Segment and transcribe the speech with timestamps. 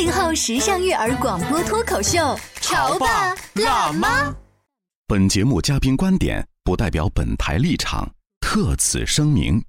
[0.00, 4.34] 八零后时尚育儿广播脱口秀，潮爸辣妈。
[5.06, 9.62] 本节目嘉宾观点不代表本台立场，特此声明。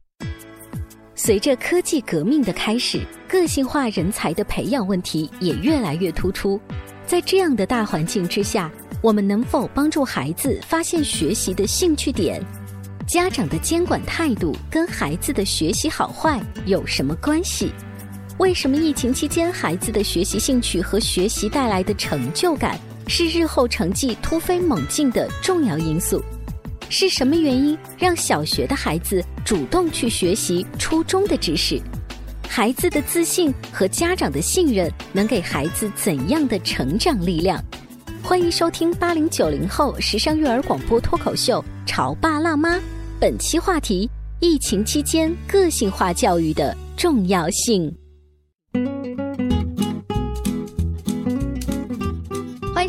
[1.16, 6.58] 随着科技革命的开始，个性化人才的培养问题也越来越突出。
[7.06, 12.42] 在这样的大环境之下，我们能否帮助孩子发现学习的兴趣点？
[13.06, 17.74] 家长的监管态度跟孩子的学习好坏有什么关系？
[18.42, 22.76] 为什么疫情期间孩子的学习兴趣和学习带来的成就感
[23.06, 26.20] 是日后成绩突飞猛进的重要因素？
[26.90, 31.80] 是什么原因让小学的孩子主动去学习初中的知识？
[32.50, 37.64] 孩子的自信和家长的信任能给孩子怎样的成长力量？
[38.24, 42.78] 欢迎收听八零九零后时尚育儿广播脱口秀《潮爸辣妈》，
[43.20, 47.96] 本期话题：疫情期间个性化教育的重要性。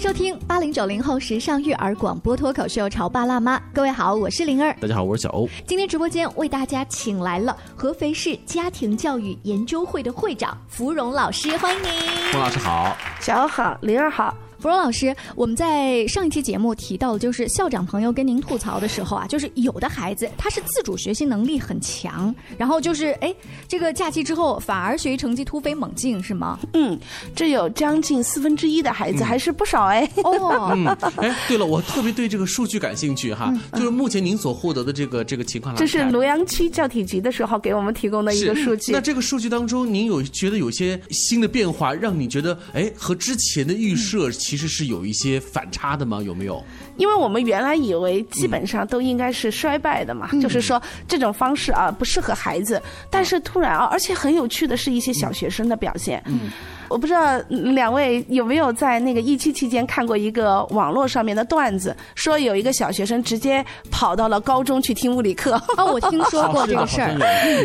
[0.03, 5.49] 收听八零九零后时尚育儿广播脱口秀《潮爸辣妈》，各位好，我是灵儿，大家好，我是小欧。
[5.65, 11.89] 今天直播间为大家请来了合肥市家庭教育研究会的会长芙蓉老师，欢迎您。
[12.33, 14.37] 冯老师好，小欧好，灵儿好。
[14.63, 23.35] 芙蓉老师，我们在上一期节目提到的就是校长朋友跟您吐槽的时候啊，就是有的孩子他是自主学习能力很强，然后就是哎，
[23.67, 26.61] 这个假期之后反而学习成绩突飞猛进，是吗？
[26.75, 26.97] 嗯，
[27.35, 30.09] 这有将近四分之一的孩子，还是不少哎。
[30.23, 30.87] 哦， 嗯，
[31.17, 38.93] 哎，对了，我特别对这个数据感兴趣哈，就是目前您所获得的这个这个情况来这是庐阳区教体局的时候给我们提供的一个数据。
[38.93, 44.31] 那这个数据当中，您有觉得有些新的变化，让你觉得哎和之前的预设？
[44.53, 46.23] 其实是有一些反差的吗？
[46.23, 46.63] 有没有？
[46.97, 52.81] 因为我们原来以为基本上都应该是衰败的嘛，嗯就是说这种方式啊不适合孩子。
[53.11, 56.23] 但是突然啊，而且很有趣的是一些小学生的表现。
[56.27, 56.51] 嗯。
[56.89, 65.55] 我不知道嗯两位有没有在那个疫期期间看过一个网络上面的段子，说有一个小学生直接跑到了高中去听物理课。
[65.79, 67.17] 哦，我听说过这个事儿，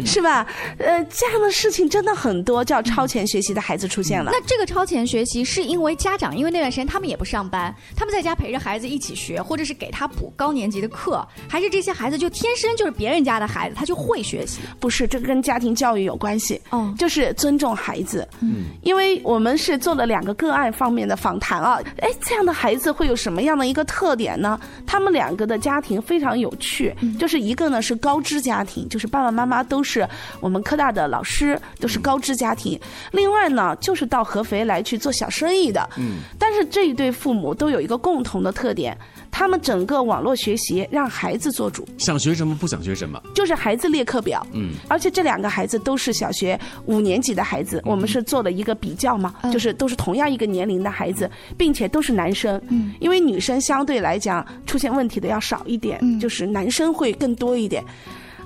[0.06, 0.48] 是吧？
[0.78, 4.32] 呃，这样的事情真的很多，叫超前学习的孩子出现了。
[4.32, 14.62] 那这个超前学习是因为家长因为那段时间他们也不上班，他们在家陪着孩子一起学，或者是给他补高年级的课，还是这些孩子就天生就是别人家的孩子，他就会学习？
[14.80, 16.62] 不是，这跟家庭教育有关系。
[16.70, 18.28] 哦就是尊重孩子。
[18.42, 21.82] 嗯，因为我们是做了两个个案方面的访谈啊。
[22.00, 24.60] 哎，这样的孩子会有什么样的一个特点呢？
[24.86, 30.08] 他们两个的家庭非常有趣，就是一个呢是高知家庭，就是爸爸妈妈都是
[30.40, 32.80] 我们科大的老师，都是高知家庭。
[33.12, 35.90] 另外呢，就是到合肥来去做小生意的。
[35.98, 38.98] 嗯，但是这一对父母都有一个共同的特点，
[39.38, 41.88] 他们整个网络学习让孩子做主。
[42.00, 43.22] 想学什么不想学什么？
[43.36, 57.84] 就是孩子列课表，嗯，而且这两个孩子都是小学五年级的孩子，我们是做了一个比较嘛，就是都是同样一个年龄的孩子，并且都是男生，嗯，因为女生相对来讲出现问题的要少一点，就是男生会更多一点。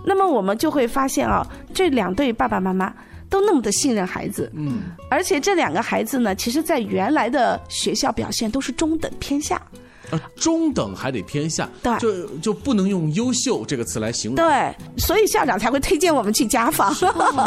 [0.04, 2.94] 那么我们就会发现啊，这两对爸爸妈妈。
[3.30, 9.81] 都那么的信任孩子，嗯，而且这两个孩子呢，其实在原来的学校表现都是中等偏下，呃，
[10.36, 14.36] 中等还得偏下，对就就不能用优秀这个词来形容。
[14.36, 16.94] 对，所以校长才会推荐我们去家访，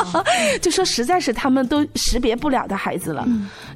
[0.61, 3.27] 就说实在是他们都识别不了的孩子了。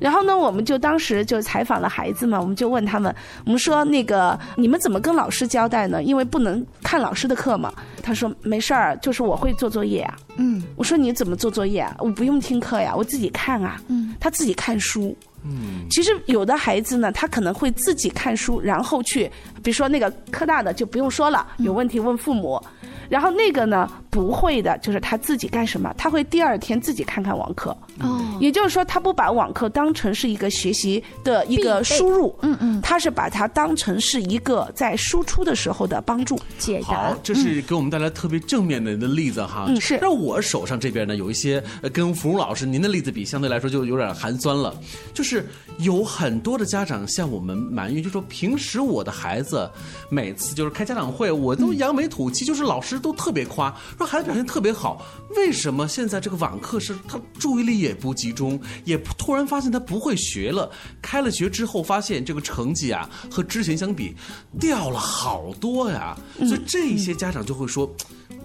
[0.00, 3.14] 然后呢，我们就当时就采访了孩子嘛，我们就问他们，
[3.44, 6.02] 我们说那个你们怎么跟老师交代呢？
[6.02, 7.72] 因为不能看老师的课嘛。
[8.02, 10.16] 他说没事儿，就是我会做作业啊。
[10.36, 11.94] 嗯，我说你怎么做作业啊？
[11.98, 13.80] 我不用听课呀，我自己看啊。
[13.88, 15.16] 嗯，他自己看书。
[15.44, 19.30] 嗯，其实有的孩子呢，他可能会自己看书，然后去，
[19.62, 22.60] 比如说那个科大的就不用说了，有问题问父母。
[23.08, 25.92] 然后那个呢不会的，就是他自己干什么？
[25.96, 27.76] 他会第二天自己看看网课。
[28.00, 36.38] 哦，也就是说，他不把网课当成是一个学习的一个输入，嗯嗯，他是把它当成是一个在输出的时候的帮助。
[36.58, 37.18] 解答好，。
[37.22, 39.66] 这是给我们带来特别正面的的例子哈。
[39.68, 44.74] 嗯是那我手上这边呢有一些呃跟芙蓉老师您的例子比，相对来说就有点寒酸了。
[45.12, 45.46] 就是
[45.78, 49.68] 有很多的家长向我们埋怨，就说平时我的孩子
[50.08, 55.04] 每次就是开家长会，我都扬眉吐气，就是老师都特别夸，说孩子表现特别好。
[55.36, 60.70] 为什么现在这个网课是他注意力也不集中，也突然发现他不会学了？
[61.02, 64.14] 开了学之后发现这个成绩啊和之前相比
[64.58, 67.92] 掉了好多呀，所以这些家长就会说。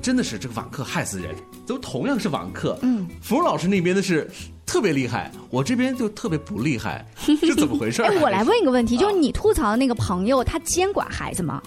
[0.02, 1.34] 真的是这个网课害死人，
[1.66, 4.30] 都同样是网课，嗯，芙蓉老师那边的是
[4.66, 11.62] 特别厉害，我这边就特别不厉害，是怎么回事啊、哎，我来问一个问题，啊就是你吐槽的那个朋友，他监管孩子吗？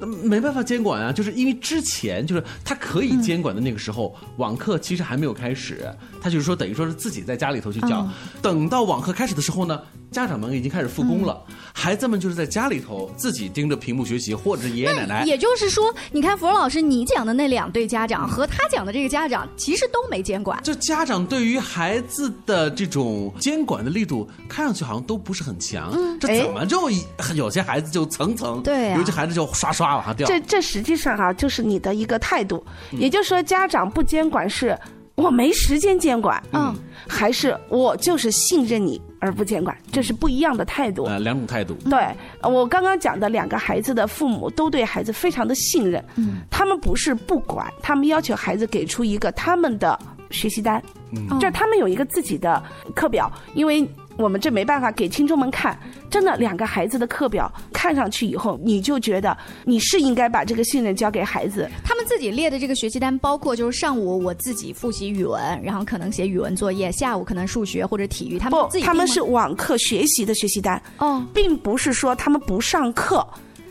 [0.00, 5.88] 那没办法监管啊，就是因为之前就是他可以监管的那个时候，网课其实还没有开始，
[6.22, 8.08] 他就是说等于说是自己在家里头去教。
[8.40, 9.80] 等到网课开始的时候呢，
[10.10, 11.38] 家长们已经开始复工了，
[11.72, 15.24] 孩子们就是在家里头自己盯着屏幕学习，或者是爷爷奶奶。
[15.24, 20.62] 也就是说，你看芙蓉老师你讲的那两对家长和他讲的这个家长，其实都没监管。
[20.62, 25.92] 就家长对于孩子的这种监管的力度，看上去好像都不是很强。
[26.18, 26.88] 这怎么就
[27.34, 30.26] 有些孩子就层层，对啊有些孩子就刷刷往下掉。
[30.26, 34.76] 这这实际上啊，就是你的一个态度，嗯也就是说，家长不监管是
[35.14, 36.74] 我没时间监管，嗯，
[37.06, 41.04] 还是我就是信任你而不监管，这是不一样的态度。
[41.04, 41.74] 呃，两种态度。
[41.90, 41.98] 对，
[42.40, 49.98] 呃我刚刚讲的两个孩子的父母都对孩子非常的信任，嗯，他们不是不管，他们要求孩子给出一个他们的
[50.30, 50.82] 学习单，
[51.12, 52.62] 嗯，这他们有一个自己的
[52.94, 53.86] 课表，因为
[54.20, 55.78] 我们这没办法给听众们看，
[56.10, 73.26] 真的两个孩子的课表看上去以后，你就觉得你是应该把这个信任交给孩子，他们自己列的这个学习单，包括就是上午我自己复习语文，然后可能写语文作业，下午可能数学或者体育，他们他们是网课学习的学习单，哦，并不是说他们不上课，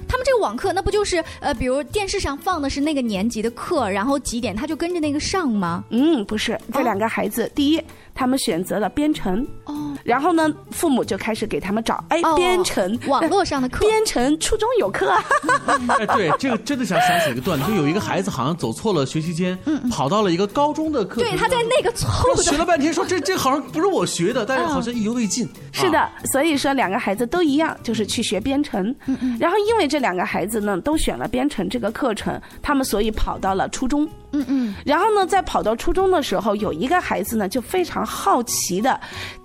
[0.07, 5.83] 他们这个网课那不就是呃，比如电视上放的是那个年级的课，然后几点他就跟着那个上吗？
[5.89, 7.81] 嗯，不是，这两个孩子，第一，
[8.13, 12.97] 他们选择了编程，哦，然后呢，父母就开始给他们找，哎，哦编程。
[13.07, 13.79] 网络上的课。
[13.79, 15.23] 编程初中有课啊，
[15.99, 19.57] 哎，对，这个真的想想起一个段子，就有一个孩子好像走错了学习间，
[19.89, 25.47] 跑到了一个高中的课程对，他在那个错误学了半天，说这这好像不是我学的，但是好像意犹未尽。
[25.71, 28.93] 是的啊，，所以说两个孩子都一样，就是去学编程。
[29.05, 29.37] 嗯嗯。
[29.39, 34.07] 然后因为这两个孩子呢都选了编程这个课程，他们所以跑到了初中。
[34.31, 38.99] 嗯嗯，然后呢，在跑到初中的时候，有一个孩子呢就非常好奇的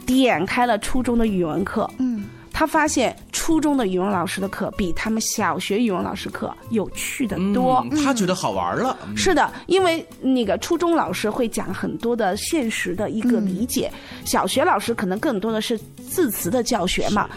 [0.04, 1.88] 点开了初中的语文课。
[1.98, 7.84] 嗯，他发现初中的语文老师的课比他们小学语文老师课有趣的多。
[7.90, 8.96] 嗯他觉得好玩了。
[9.06, 13.90] 嗯是的，因为那个初中老师会讲很多的现实的一个理解，
[14.24, 15.78] 小学老师可能更多的是
[16.08, 17.28] 字词的教学嘛。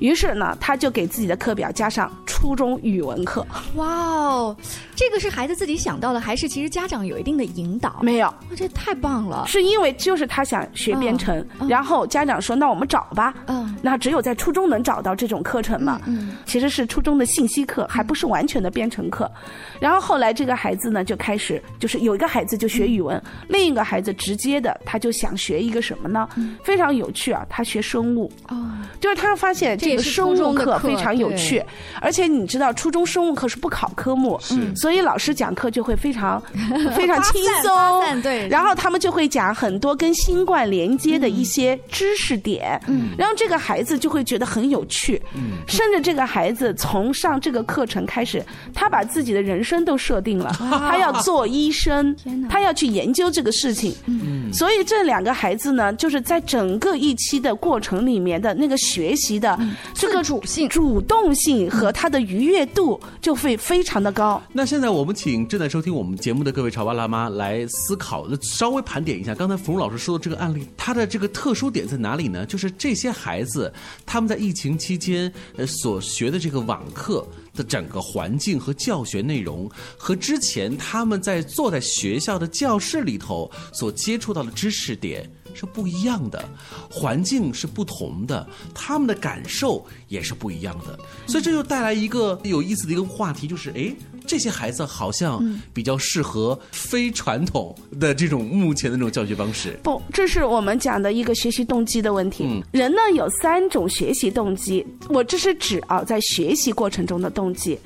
[0.00, 3.46] 于是呢，他就给自己的课表加上初中语文课。
[3.76, 4.56] 哇哦，
[4.96, 7.98] 这个是孩子自己想到的，还是其实家长有一定的引导？
[8.00, 9.44] 没有，哇，这太棒了。
[9.46, 16.00] 是因为就是他想学编程，然后家长说：“那我们找吧。”嗯那只有在初中能找到这种课程嘛？
[16.06, 19.30] 嗯其实是初中的信息课，还不是完全的编程课。
[19.78, 26.26] 然后后来这个孩子呢，就开始就是有一个孩子就学语文，另一个孩子直接的他就想学一个什么呢？
[26.62, 28.30] 非常有趣啊，他学生物。
[28.48, 31.62] 哦，就是他发现这个生物课课非常有趣，
[32.00, 34.38] 而且你知道初中生物课是不考科目，
[34.84, 36.38] 所以老师讲课就会非常
[36.94, 38.46] 非常轻松，对。
[38.48, 59.58] 然后他们就会讲很多跟新冠连接的一些知识点，嗯，然后这个孩子就会觉得很有趣，嗯，甚至这个孩子从上这个课程开始，他把自己的人生都设定了，他要做医生天哪，他要去研究这个事情，嗯，所以这两个孩子呢，就是在整个一期的过程里面的那个学习的
[59.94, 60.68] 这个自主性。
[60.68, 64.42] 主动性和他的愉悦度就会非常的高。
[64.52, 72.44] 那现在我们请正在收听我们节目的各位潮爸辣妈来思考，稍微盘点一下刚才芙蓉老师说的这个案例，它的这个特殊点在哪里呢？
[72.44, 73.72] 就是这些孩子
[74.04, 77.24] 他们在疫情期间呃所学的这个网课。
[77.54, 86.48] 的整个环境和教学内容，和之前他们在坐在学校的教室里头所接触到的知识点是不一样的，
[86.90, 99.78] 环境是不同的，他们的感受也是不一样的，所以这就带来一个有意思的一个话题，就是诶，这些孩子好像比较适合非传统的这种目前的这种教学方式。
[99.82, 102.44] 不，这是我们讲的一个学习动机的问题。
[102.46, 107.78] 嗯人呢有三种学习动机，我这是指啊在学习过程中的动机。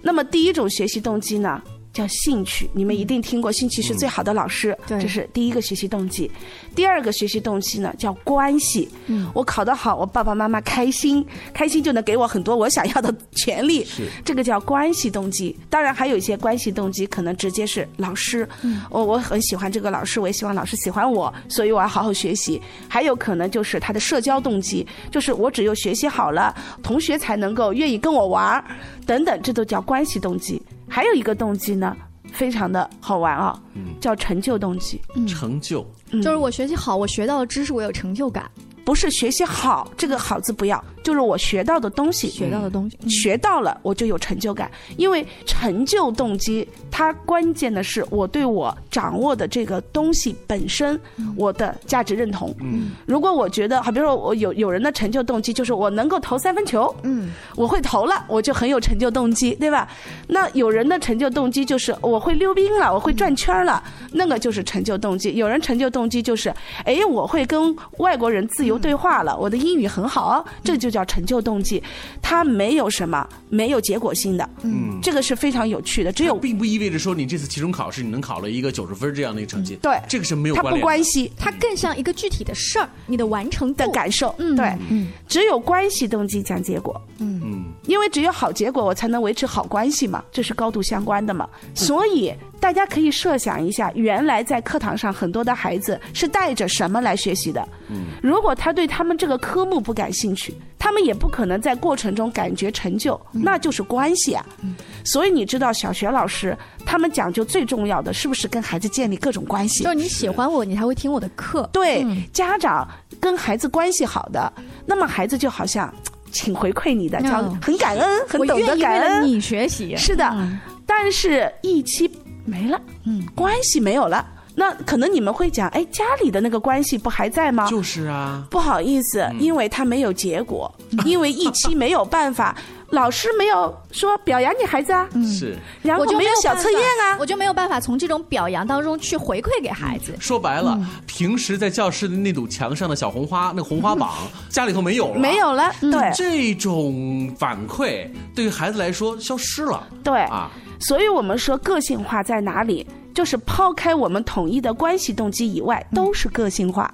[0.00, 1.62] 那么第一种学习动机呢，
[1.92, 2.68] 叫兴趣。
[2.72, 6.30] 你们一定听过，兴趣是最好的老师，对这是第一个学习动机。
[6.74, 8.88] 第二个学习动机呢，叫关系。
[9.06, 13.84] 嗯，我考得好，我爸爸妈妈开心，开心就能给我很多我想要的权利。
[13.84, 15.56] 是这个叫关系动机。
[15.68, 18.48] 当然，还有一些关系动机可能直接是老师，
[18.88, 22.60] 我我很喜欢这个老师，我也希望老师喜欢我，所以我要好好学习。
[22.88, 28.64] 还有可能就是他的社交动机，就是我只有学习好了，同学才能够愿意跟我玩儿，
[29.04, 30.60] 等等，这都叫关系动机。
[30.92, 31.96] 还有一个动机呢，
[32.34, 33.58] 非常的好玩啊，
[33.98, 35.00] 叫成就动机。
[35.26, 35.82] 成就，
[36.22, 38.44] 就是我学习好，我学到的知识，我有成就感，
[38.84, 42.96] 不是学习好，这个好字不要，就是我学到的东西，学到的东西。
[43.02, 44.70] 嗯学到了，我就有成就感。
[44.96, 50.98] 因为成就动机，它关键的是我对我掌握的这个东西本身，
[51.36, 52.54] 我的价值认同。
[52.60, 59.88] 嗯，如果我觉得，好比如说我有有人的成就动机就是我能够投三分球，嗯，我会投了，我就很有成就动机，对吧？
[60.26, 63.82] 那有人的成就动机就是我会溜冰了，我会转圈了，
[64.12, 65.34] 那个就是成就动机。
[65.34, 66.52] 有人成就动机就是，
[66.84, 71.82] 哎，我会跟外国人自由对话了，我的英语很好，这就叫成就动机。
[72.20, 76.12] 它没有什么没有结果性的，嗯，这个是非常有趣的。
[76.12, 80.84] 只有并不意味着说你这次期中考试你能考了一个九十分这样的一个成绩，对这个是没有它不关联的。
[80.84, 91.48] 关系它更像一个具体的事儿，你的完成的感受，嗯对，嗯只有关系动机讲结果，嗯嗯，因为只有好结果，我才能维持好关系嘛，这是高度相关的嘛。
[91.74, 92.32] 所以
[92.62, 97.60] 大家可以设想一下，原来在课堂上很多的孩子是带着什么来学习的？
[97.90, 104.46] 嗯如果他对他们这个科目不感兴趣，他们也不可能在过程中感觉成就，那就是关系啊。
[104.62, 109.90] 嗯所以你知道，小学老师他们讲究最重要的是不是跟孩子建立各种关系就？
[109.90, 111.68] 是你喜欢我，你才会听我的课。
[111.72, 112.88] 对，嗯家长
[113.18, 114.52] 跟孩子关系好的，
[114.86, 115.92] 那么孩子就好像
[116.30, 119.26] 请回馈你的，嗯叫很感恩，很懂得感恩。
[119.26, 119.96] 你学习。
[119.96, 122.10] 是的，嗯但是一期
[122.44, 127.66] 没了，嗯，关系没有了，那可能你们会讲，哎，家里的那个关系不还在吗？
[127.68, 129.40] 就是啊，不好意思，嗯。
[129.40, 130.72] 因为他没有结果，
[131.04, 132.54] 因为一期没有办法，
[132.90, 135.56] 老师没有说表扬你孩子啊，是。
[135.82, 140.14] 然后嗯我就没有小测验啊，我就没有办法从这种表扬当中去回馈给孩子。
[140.20, 144.10] 说白了，平时在教室的那堵墙上的小红花，那个红花榜，
[144.50, 146.12] 家里头没有了，没有了，对。
[146.14, 149.86] 这种反馈，对于孩子来说消失了。
[150.04, 150.20] 对。
[150.24, 150.50] 啊。
[150.82, 152.86] 所以我们说个性化在哪里？
[153.14, 156.92] 就是抛开我们统一的关系动机以外，都是个性化。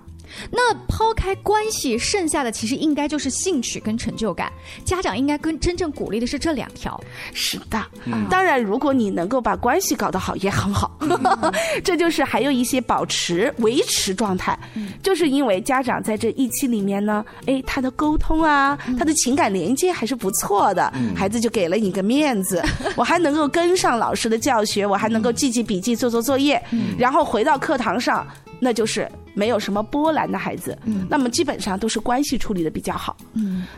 [0.50, 4.52] 那抛开关系，剩下的其实应该就是兴趣跟成就感。
[4.84, 6.98] 家长应该跟真正鼓励的是这两条。
[7.32, 7.84] 是的，
[8.30, 10.98] 当然，如果你能够把关系搞得好，也很好。
[11.84, 14.58] 这就是还有一些保持、维持状态，
[15.02, 22.62] 就是因为家长在这一期里面呢，哎，他的沟通啊，他的情感连接还是不错的，孩子就给了你个面子，
[22.96, 26.62] 我还能够跟上老师的教学，我还能够记记笔记、做做作业，
[26.98, 28.26] 然后回到课堂上，
[28.60, 30.76] 那就是没有什么波澜的孩子，
[31.08, 33.16] 那么基本上都是关系处理的比较好。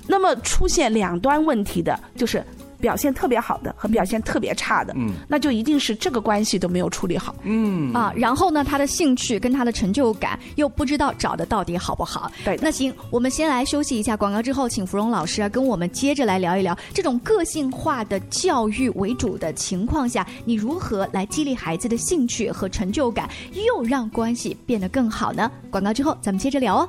[0.07, 2.45] 那么出现两端问题的，就是
[2.81, 7.35] 表现特别好的和表现特别差的，嗯那就一定是这个关系都没有处理好。
[7.43, 12.31] 嗯啊，然后呢，他的兴趣跟他的成就感又不知道找的到底好不好。
[12.45, 25.51] 对那行，我们先来休息一下广告，之后请芙蓉老师啊跟我们接着来聊一聊这种个性化的教育为主的情况下，你如何来激励孩子的兴趣和成就感，又让关系变得更好呢？
[25.71, 26.89] 广告之后咱们接着聊哦。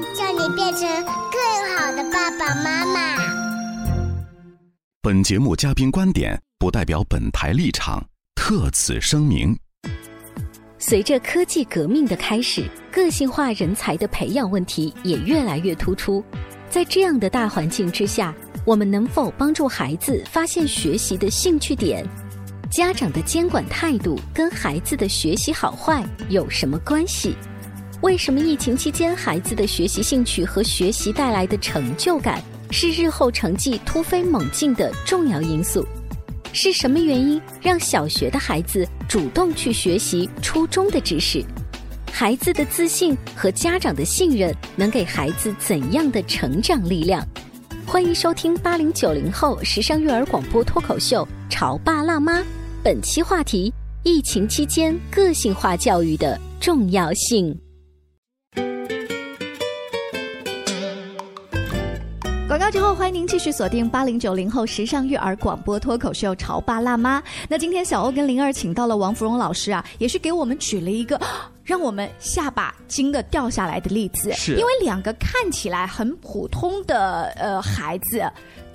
[0.21, 3.17] 叫你变成更好的爸爸妈妈。
[5.01, 9.57] 本节目嘉宾观点不代表本台立场，特此声明。
[10.77, 16.23] 随着科技革命的开始，个性化人才的培养问题也越来越突出。
[16.69, 18.31] 在这样的大环境之下，
[18.63, 22.07] 我们能否帮助孩子发现学习的兴趣点？
[22.69, 27.35] 家长的监管态度跟孩子的学习好坏有什么关系？
[28.01, 32.41] 为什么疫情期间孩子的学习兴趣和学习带来的成就感
[32.71, 35.85] 是日后成绩突飞猛进的重要因素？
[36.51, 41.45] 是什么原因让小学的孩子主动去学习初中的知识？
[42.11, 47.23] 孩子的自信和家长的信任能给孩子怎样的成长力量？
[47.85, 52.39] 欢迎收听八零九零后时尚育儿广播脱口秀《潮爸辣妈》，
[52.83, 57.55] 本期话题：疫情期间个性化教育的重要性。
[62.51, 67.17] 广告之后，欢迎您继续锁定八零九零后时尚育儿广播脱口秀《潮爸辣妈》。
[67.47, 71.17] 那今天小欧跟灵儿请到了王芙蓉老师啊，也是给我们举了一个
[71.63, 74.33] 让我们下巴惊的掉下来的例子。
[74.33, 78.29] 是因为两个看起来很普通的呃孩子，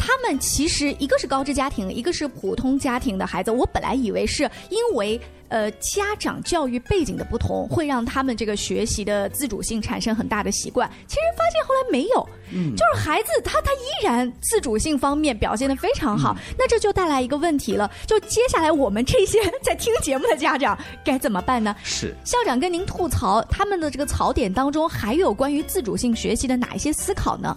[0.07, 3.51] 他们其实一个是高知家庭，一个是普通家庭的孩子。
[3.51, 5.21] 我本来以为是因为。
[5.49, 10.91] 呃，家长教育背景的不同，会让他们这个学习的自主性产生很大的习惯。
[11.07, 16.37] 其实发现后来没有，嗯就是孩子他他依然自主性方面表现的非常好。
[16.59, 21.77] 那这就带来一个问题了，就接下来我们这些在听节目的家长该怎么办呢？
[21.85, 27.57] 是校长跟您吐槽他们的这个槽点当中，还有关于自主性学习的哪一些思考呢？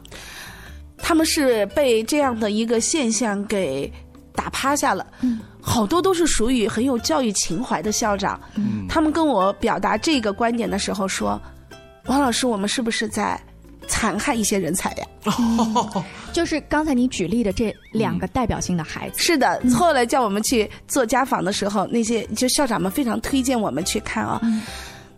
[1.01, 3.91] 他们是被这样的一个现象给
[4.33, 5.05] 打趴下了。
[5.21, 8.39] 嗯，好多都是属于很有教育情怀的校长。
[8.55, 11.41] 嗯，他们跟我表达这个观点的时候说
[12.07, 13.39] ：“王老师，我们是不是在
[13.87, 15.05] 残害一些人才呀？”
[16.31, 19.19] 就是刚才你举例的这两个代表性的孩子。
[19.19, 24.39] 是的，后来叫我们去做家访的时候，那些就校长们非常推荐我们去看啊。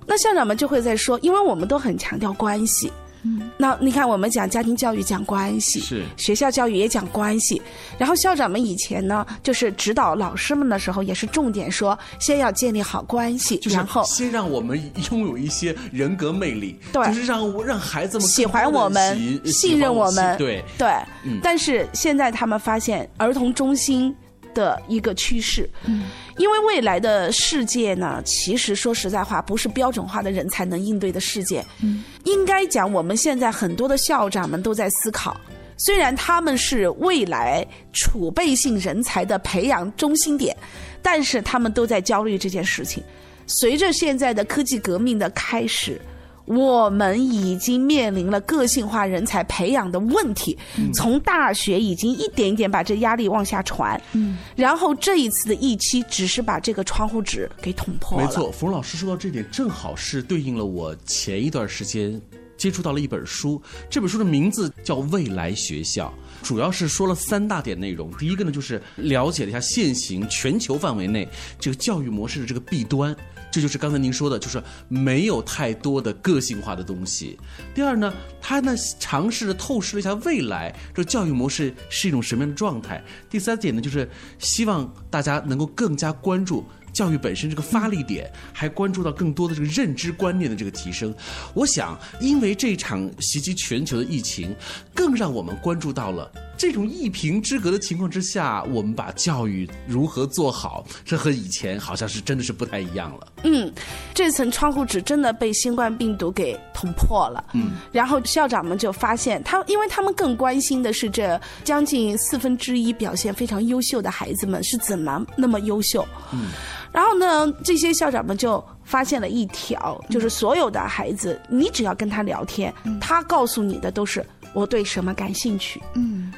[0.08, 2.92] 那校长们就会在说，因为我们都很强调关系。
[3.24, 6.04] 嗯，那你看，我们讲家庭教育讲关系，是。
[6.18, 7.62] 学校教育也讲关系。
[7.98, 17.06] 然后校长们以前呢，就是指导老师们的时候，也是重点说，先要建立好关系，就是然后先让我们拥有一些人格魅力，对。
[17.08, 20.64] 就是让我让孩子们喜欢我们信任我们对。
[20.78, 20.90] 对，
[21.24, 21.40] 嗯。
[21.44, 24.16] 但是现在他们发现儿童中心
[24.54, 26.04] 的一个趋势，嗯
[26.38, 31.64] 因为未来的世界呢，其实说实在话，不是标准化的人才能应对的世界。
[31.84, 35.40] 嗯，应该讲，我们现在很多的校长们都在思考。
[35.78, 40.56] 虽然他们是未来储备性人才的培养中心点，
[41.02, 43.04] 但是他们都在焦虑这件事情。
[43.48, 46.00] 随着现在的科技革命的开始，
[46.46, 50.58] 我们已经面临了个性化人才培养的问题。
[50.94, 58.26] 从大学已经一点一点把这压力往下传，嗯，然后这一次的疫期只是把这个窗户纸给捅破了。
[58.26, 62.22] 没错，冯老师说到这点，正好是对应了我前一段时间
[62.58, 66.14] 接触到了一本书，这本书的名字叫《未来学校》。
[66.46, 68.12] 主要是说了三大点内容。
[68.18, 71.28] 第一个呢，就是了解了一下现行全球范围内
[71.60, 73.16] 这个教育模式的这个弊端，
[73.52, 77.38] 这就是刚才您说的，就是没有太多的个性化的东西。
[77.76, 78.12] 第二呢，
[78.42, 83.04] 他呢尝试着透视了一下未来这教育模式是一种什么样的状态。
[83.30, 84.10] 第三点呢，就是
[84.40, 86.66] 希望大家能够更加关注。
[86.94, 91.16] 教育本身这个发力点，还关注到更多的这个认知观念的这个提升。
[91.54, 94.54] 我想，因为这场袭击全球的疫情，
[94.94, 96.30] 更让我们关注到了
[96.62, 103.34] 这种一平之隔的情况之下，我们把教育如何做好，这和以前好像是真的是不太一样了。
[103.42, 103.74] 嗯，
[104.14, 107.44] 这层窗户纸真的被新冠病毒给捅破了。
[107.54, 116.08] 嗯，然后校长们就发现，他因为他们更关心的是这将近四分之一表现非常优秀的孩子们是怎么那么优秀。
[116.32, 116.50] 嗯。
[116.92, 122.72] 然后呢，这些校长们就发现了一条，就是所有的孩子，你只要跟他聊天，
[123.02, 125.82] 他告诉你的都是我对什么感兴趣。
[125.96, 126.32] 嗯，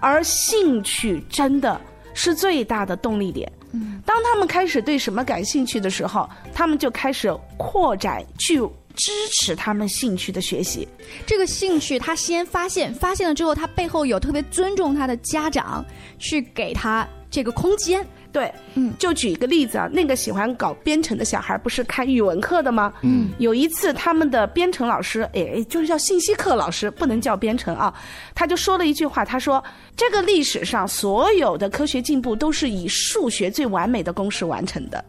[0.00, 1.80] 而兴趣真的
[2.14, 3.50] 是最大的动力点。
[3.72, 8.58] 嗯，当他们开始对什么感兴趣的时候，他们就开始扩展去
[8.94, 10.88] 支持他们兴趣的学习。
[11.26, 15.84] 这个兴趣他先发现，发现了之后，他背后有特别尊重他的家长，
[16.18, 18.06] 去给他这个空间。
[18.30, 22.92] 对，嗯，就举一个例子啊，那个喜欢搞编程的小孩不是开语文课的吗？
[23.00, 27.92] 嗯，有一次他们的编程老师，哎，就是叫信息课老师，不能叫编程啊，
[28.34, 29.64] 他就说了一句话，他说
[29.96, 35.02] 这个历史上所有的科学进步都是以数学最完美的公式完成的。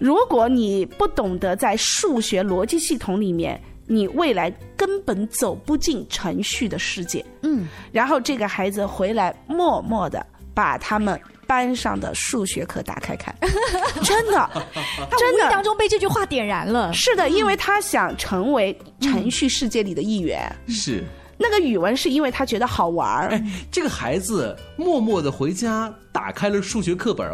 [0.00, 7.24] 如果你不懂得在数学逻辑系统里面，你未来根本走不进程序的世界。
[7.42, 13.34] 嗯，然后这个孩子回来，默默的把他们班上的数学课打开看，
[14.02, 14.50] 真的，
[15.10, 16.92] 他无意当中被这句话点燃了。
[16.92, 20.50] 是的，因为他想成为程序世界里的一员。
[20.68, 21.04] 是。
[21.36, 23.30] 那个语文是因为他觉得好玩儿。
[23.30, 27.28] 哎，这个孩子默默的回家打开了数学课本，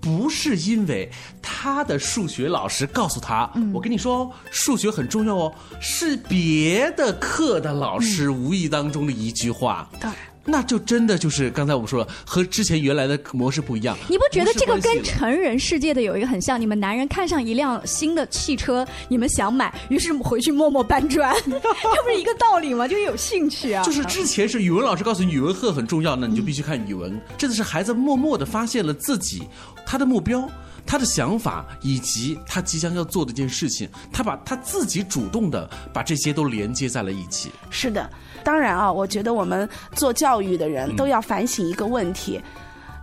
[0.00, 1.10] 不是因为
[1.42, 9.86] 他的数学老师告诉他，我跟你说哦，数学很重要哦，是别的课的老师无意当中的一句话。
[10.00, 10.08] 对。
[10.44, 13.96] 那就真的就是刚才我们说了，和之前原来的模式不一样。
[14.08, 16.60] 你不觉得这个跟成人世界的有一个很像？
[16.60, 22.86] 你们男人看上一辆新的汽车，你们想买，于是回去默默搬砖， 这不是一个道理吗？
[22.86, 23.82] 就有兴趣啊。
[23.84, 27.20] 就是之前是语文老师告诉你语文课很重要，那你就必须看语文。
[27.38, 29.42] 这次是孩子默默的发现了自己
[29.86, 30.48] 他的目标。
[30.84, 37.52] 他的想法以及他即将要做的一件事情，他把他自己主动的把这些都连接在了一起。
[37.70, 38.10] 是的，
[38.44, 42.40] 当然啊，我觉得我们做教育的人都要反省一个问题。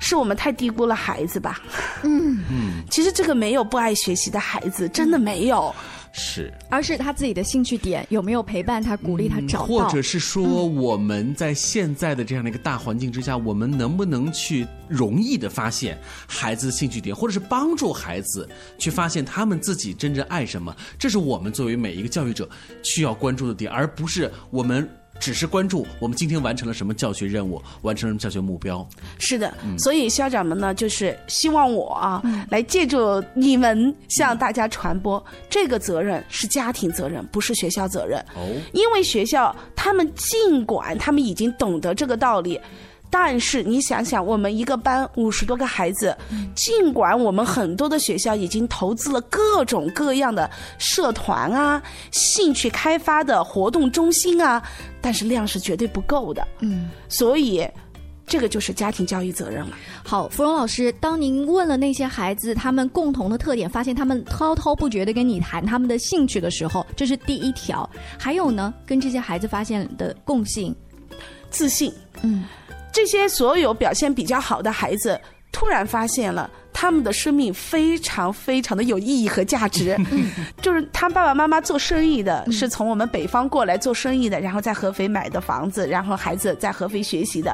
[0.02, 1.60] 是我们太低估了孩子吧？
[2.04, 5.76] 嗯嗯，其实这个没有不爱学习的孩子，真的没有。
[6.14, 18.48] 是，而是他自己的兴趣点有没有陪伴他、鼓励他找到，或者是说我们在现在的这样的一个大环境之下，我们能不能去容易的发现孩子的兴趣点，或者是帮助孩子
[18.78, 20.74] 去发现他们自己真正爱什么？
[20.98, 22.48] 这是我们作为每一个教育者
[22.84, 24.90] 需要关注的点，而不是我们。
[25.20, 28.88] 只是关注我们今天完成了什么教学任务，完成了什么教学目标。
[29.18, 38.20] 是的，所以校长们呢，就是希望我啊，来借助你们向大家传播这个责任是家庭责任，不是学校责任。
[38.36, 42.60] 哦，因为学校他们尽管他们已经懂得这个道理。
[43.10, 46.16] 但是你想想，我们一个班五十多个孩子，
[46.56, 54.62] 尽管我们很多的学校已经投资了各种各样的社团啊、兴趣开发的活动中心啊，
[55.02, 56.48] 但是量是绝对不够的。
[56.60, 57.68] 嗯，所以。
[58.32, 59.76] 这个就是家庭教育责任了。
[60.04, 67.90] 好，芙蓉老师，当您问了那些孩子他们共同的特点，发现他们滔滔不绝的跟你谈他们的兴趣的时候，这是第一条。
[68.20, 70.76] 还有呢，跟这些孩子发现的共性，
[71.50, 71.92] 自信。
[72.22, 72.46] 嗯。
[73.00, 75.18] 这些所有表现比较好的孩子，
[75.54, 79.98] 突然发现了他们的生命非常非常的有意义和价值。
[80.62, 87.54] 就是他爸爸妈妈做生意的，是从我们北方过来做生意的，然后在合肥买的房子，然后孩子在合肥学习的。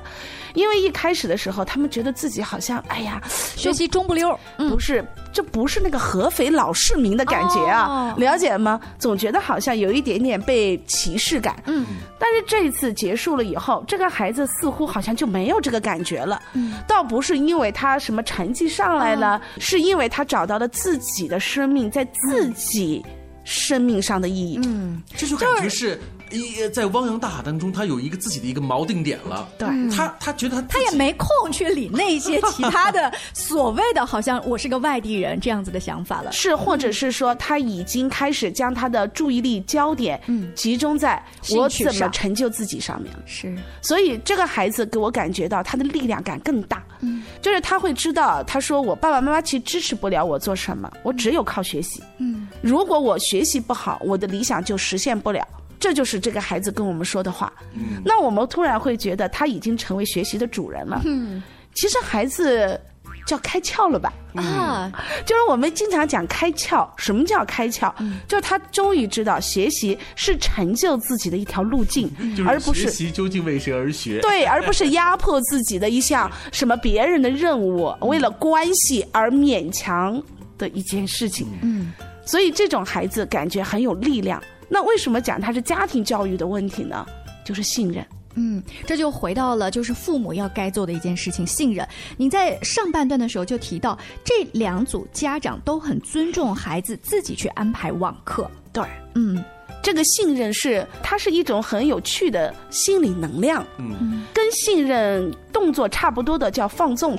[0.54, 4.40] 因为一开始的时候，他们觉得自己好像，哎呀，学习中不溜。
[4.58, 8.80] 不是，这不是那个合肥老市民的感觉啊，了解吗？
[9.00, 11.56] 总觉得好像有一点点被歧视感。
[11.66, 11.84] 嗯。
[12.20, 16.40] 但是这一次结束了以后，这个孩子似乎好像就没有这个感觉了。
[16.54, 23.04] 嗯，倒不是因为他什么成绩上来了，是因为他找到了自己的生命在自己
[23.44, 24.60] 生命上的意义。
[24.64, 26.00] 嗯，这就感觉是。
[26.40, 29.48] 一在汪洋大海当中，他有一个自己的一个锚定点了。
[29.58, 36.32] 对他，他觉得他他也没空去理那些 其他的所谓的，好像我是个外地人这样子的想法了。
[36.32, 43.20] 是，或者是说他已经开始将他的注意力焦点嗯集中在我怎么成就自己上面了。
[43.26, 46.84] 是，所以这个孩子给我感觉到他的力量感更大。
[47.02, 52.02] 嗯，就是他会知道，他说我爸爸妈妈其实支持不了我做什么，我只有靠学习。
[52.20, 55.46] 嗯，如果我学习不好，我的理想就实现不了。
[55.86, 57.54] 这就是这个孩子跟我们说的话。
[57.76, 61.00] 嗯，那我们突然会觉得他已经成为学习的主人了。
[61.06, 61.44] 嗯，
[61.76, 62.82] 其实孩子
[63.28, 64.12] 叫开窍了吧？
[64.34, 64.92] 啊，
[65.28, 66.90] 就是我们经常讲开窍。
[66.98, 67.94] 什么叫开窍？
[68.28, 72.12] 就是他终于知道学习是成就自己的一条路径，
[72.48, 74.20] 而不是学习究竟为谁而学？
[74.26, 80.20] 对，而不是压迫自己的一项 什么别人的任务，为了关系而勉强
[80.58, 81.46] 的一件事情。
[81.62, 81.94] 嗯，
[82.26, 84.42] 所以这种孩子感觉很有力量。
[84.70, 87.06] 那为什么讲它是家庭教育的问题呢？
[87.46, 88.06] 就是信任。
[88.38, 91.88] 嗯，这就回到了就是父母要该做的一件事情——信任。
[92.18, 98.52] 您在上半段的时候就提到，这两组家长都很尊重孩子自己去安排网课。
[98.74, 99.42] 对，嗯，
[99.82, 103.66] 这个信任是它是一种很有趣的心理能量。
[103.78, 107.18] 嗯，跟信任动作差不多的叫放纵。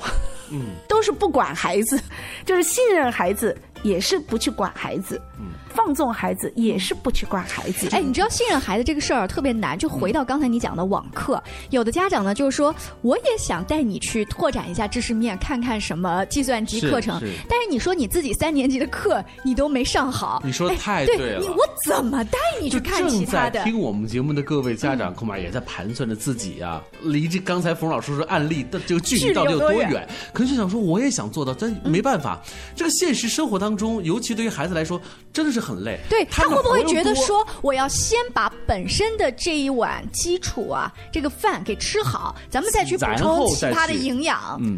[0.51, 1.99] 嗯， 都是不管孩子，
[2.45, 5.19] 就是信任孩子，也是不去管孩子。
[5.39, 7.87] 嗯，放纵孩子也是不去管孩子。
[7.91, 17.19] 哎，你知道信任孩子这个事儿特别难，就回到刚才你讲的网课，有的家长呢就是说，我也想带你去拓展一下知识面，看看什么计算机课程。
[17.19, 21.05] 是是但是你说你自己三年级的课你都没上好，你说哎太了。
[21.05, 23.51] 对你我怎么带你去看其他的？
[23.51, 30.09] 正在听我们节目的各位家长，恐怕也在盘算着自己呀、离这刚才冯老师说案例的这个距离到底有多远？
[30.33, 32.41] 可能就想说，我也想做到，但没办法。
[32.75, 34.99] 这个现实生活当中，尤其对于孩子来说，
[35.31, 35.99] 真的是很累。
[36.09, 44.57] 对他会不会觉得说，我要先把本身的这一碗基础啊，这个饭给吃好，咱们再去补充其他的营养？
[44.61, 44.77] 嗯，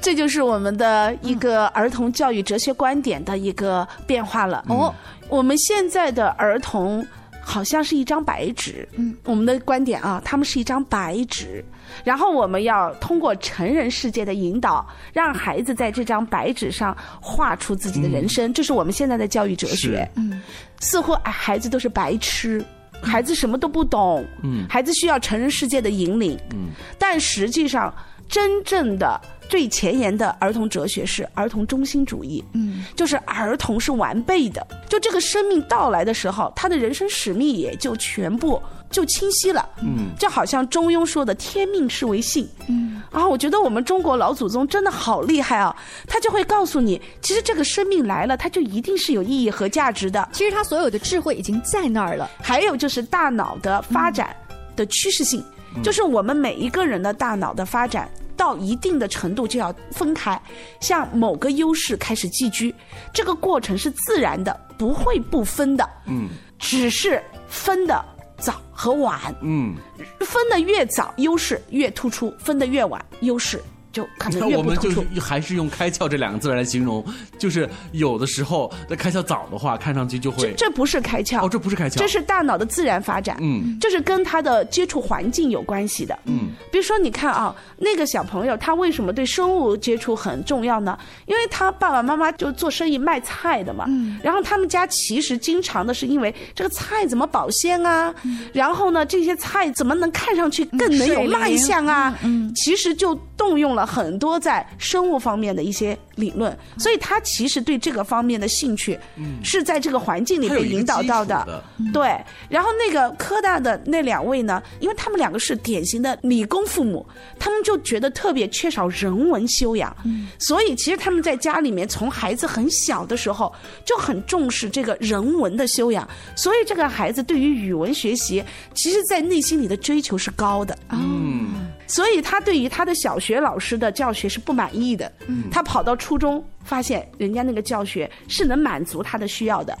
[0.00, 4.64] 这就是我们的一个儿童教育哲学观点的一个变化了。
[4.68, 4.94] 哦，
[5.28, 7.06] 我们现在的儿童。
[7.40, 8.86] 好像是一张白纸。
[8.92, 11.64] 嗯，我们的观点啊，他们是一张白纸，
[12.04, 18.52] 然后我们要通过成人世界的引导，让孩子在这张白纸上画出自己的人生。
[18.52, 20.08] 这是我们现在的教育哲学。
[20.16, 20.42] 嗯，
[20.80, 22.64] 似乎哎，孩子都是白痴。
[23.00, 27.94] 孩子什么都不懂，嗯，孩子需要成人世界的引领，嗯，但实际上，
[28.28, 38.60] 真正的最前沿的儿童哲学是儿童中心主义，嗯，就是儿童是完备的，就这个生命到来的时候，他的人生使命也就全部。
[38.90, 45.74] 就清晰了，嗯，就好像中庸说的“天命是为性”，嗯，啊，我觉得我们中国老祖宗真的好厉害啊，
[46.06, 50.28] 他就会告诉你，其实这个生命来了，它就一定是有意义和价值的。
[50.32, 52.30] 其实他所有的智慧已经在那儿了。
[52.42, 54.34] 还有就是大脑的发展
[54.74, 55.44] 的趋势性，
[55.82, 60.40] 就是我们每一个人的大脑的发展到一定的程度就要分开，
[60.80, 62.74] 向某个优势开始寄居，
[63.12, 68.02] 这个过程是自然的，不会不分的，嗯，只是分的。
[68.38, 69.74] 早和晚，嗯，
[70.20, 73.62] 分的越早，优势越突出；分的越晚，优势。
[73.92, 77.04] 就 可能我们就还是用“开窍”这两个字来形容，
[77.38, 90.98] 就是有的时候那开窍早的话，看上去就会这不是开窍哦，这不是开窍，这是大脑的自然发展，嗯，这是跟他的接触环境有关系的，嗯，比如说你看啊，那个小朋友他为什么对生物接触很重要呢？
[91.26, 98.14] 因为他爸爸妈妈就做生意卖菜的嘛，嗯，然后他们家其实经常的是因为这个菜怎么保鲜啊，
[98.52, 103.86] 然后呢这些菜怎么能看上去更能有卖相啊，嗯，其实就动用了。
[103.86, 108.98] 很多在生物方面的一些理论，所以他其实对这个方面的兴趣，
[109.42, 111.64] 是在这个环境里被引导到的。
[111.92, 112.20] 对，
[112.50, 117.06] 然后那个科大的那两位呢，因为他们两个是典型的理工父母，
[117.38, 119.96] 他们就觉得特别缺少人文修养，
[120.38, 123.50] 所以其实他们在家里面从孩子很小的时候
[123.84, 130.76] 就很重视这个人文的修养，所以这个孩子对于语文学习，其实在内心里的追求是高的。
[130.90, 131.67] 嗯。
[131.88, 135.10] 所以他对于他的小学老师的教学是不满意的，
[135.50, 139.76] 他跑到初中，发现人家那个教学是能满足他的需要的。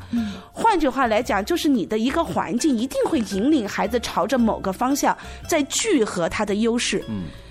[0.50, 5.16] 换句话来讲，就是你的一个环境一定会引领孩子朝着某个方向，
[5.46, 7.04] 在聚合他的优势。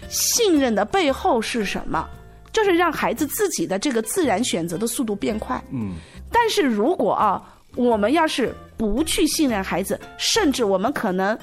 [0.10, 2.10] 信任的背后是什么？
[2.52, 5.64] 就是让孩子自己的这个自然选择的速度变快。
[5.72, 5.94] 嗯，
[6.32, 7.44] 但是如果啊，
[7.76, 11.38] 我们要是不去信任孩子，甚至我们可能。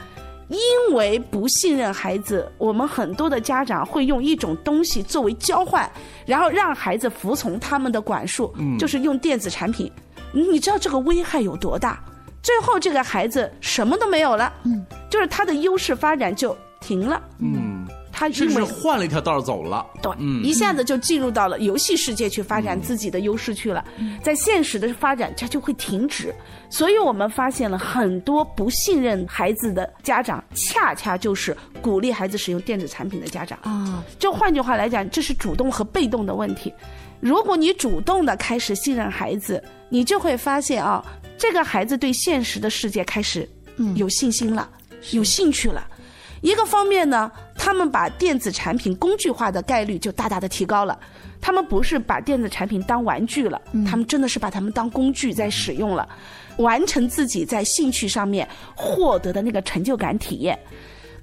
[0.48, 5.90] 因为不信任孩子，我们很多的家长会用一种东西作为交换，
[6.26, 9.90] 然后让孩子服从他们的管束，就是用电子产品。
[10.32, 12.02] 你知道这个危害有多大？
[12.42, 14.52] 最后这个孩子什么都没有了，
[15.08, 17.22] 就是他的优势发展就停了。
[17.38, 17.63] 嗯。
[18.16, 20.12] 他就是换了一条道走了，对，
[20.44, 23.84] 一下子就进入到了游戏世界去发展自己的优势去了，
[24.22, 26.32] 在现实的发展，他就会停止。
[26.70, 34.04] 所以我们发现了很多不信任孩子的家长，恰恰就是鼓励孩子使用电子产品的家长啊。
[34.16, 36.72] 就换句话来讲，这是主动和被动的问题。
[37.18, 41.04] 如果你主动的开始信任孩子，你就会发现啊，
[41.36, 43.48] 这个孩子对现实的世界开始
[43.96, 44.70] 有信心了，
[45.10, 45.84] 有兴趣了。
[46.44, 51.00] 一个方面呢，他们把电子产品工具化的概率就大大的提高了。
[51.40, 56.06] 他们不是把电子产品当玩具了，他们真的是把它们当工具在使用了，
[56.58, 60.58] 完成自己在兴趣上面获得的那个成就感体验。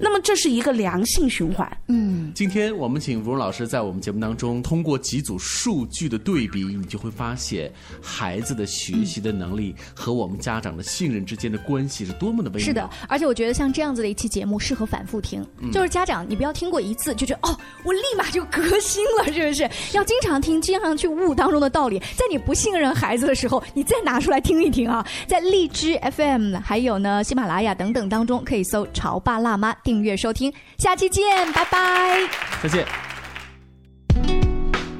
[0.01, 1.77] 那么这是一个良性循环。
[1.87, 12.65] 嗯，今天我们请蓉老师在我们节目当中，通过几组数据的对比，你就会发现孩子的学习的能力和我们家长的信任之间的关系是多么的微妙。
[12.65, 19.69] 是的，而且我觉得像这样子的一期节目适合反复听，就是家长你不要听过一次就觉得哦， 我立马就革新了，是不是？
[19.95, 21.99] 要经常听，经常去悟当中的道理。
[21.99, 29.75] 在你不信任孩子的时候，你再拿出来听一听啊，在荔枝 FM 还有呢喜马拉雅等等当中，可以搜“潮爸辣妈”。
[29.91, 32.21] 订阅收听，下期见，拜拜，
[32.63, 32.87] 再见。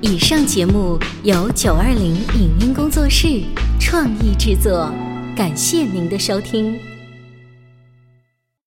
[0.01, 3.41] 以上节目由九二零影音工作室
[3.80, 4.91] 创意制作，
[5.34, 6.77] 感谢您的收听。